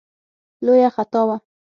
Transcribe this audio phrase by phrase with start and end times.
[0.65, 1.37] لویه خطا وه.